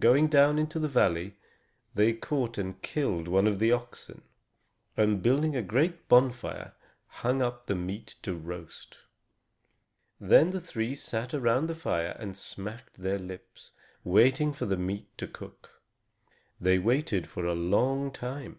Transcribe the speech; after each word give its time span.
Going 0.00 0.26
down 0.26 0.58
into 0.58 0.80
the 0.80 0.88
valley, 0.88 1.36
they 1.94 2.12
caught 2.12 2.58
and 2.58 2.82
killed 2.82 3.28
one 3.28 3.46
of 3.46 3.60
the 3.60 3.70
oxen, 3.70 4.22
and, 4.96 5.22
building 5.22 5.54
a 5.54 5.62
great 5.62 6.08
bonfire, 6.08 6.74
hung 7.06 7.40
up 7.40 7.66
the 7.66 7.76
meat 7.76 8.16
to 8.24 8.34
roast. 8.34 8.96
Then 10.18 10.50
the 10.50 10.58
three 10.58 10.96
sat 10.96 11.34
around 11.34 11.68
the 11.68 11.76
fire 11.76 12.16
and 12.18 12.36
smacked 12.36 12.94
their 12.96 13.20
lips, 13.20 13.70
waiting 14.02 14.52
for 14.52 14.66
the 14.66 14.76
meat 14.76 15.06
to 15.18 15.28
cook. 15.28 15.80
They 16.60 16.80
waited 16.80 17.28
for 17.28 17.46
a 17.46 17.54
long 17.54 18.10
time. 18.10 18.58